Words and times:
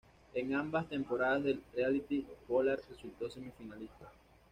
En 0.33 0.55
ambas 0.55 0.89
temporadas 0.89 1.43
del 1.43 1.61
"reality", 1.75 2.25
Pollard 2.47 2.79
resultó 2.89 3.29
semifinalista. 3.29 4.11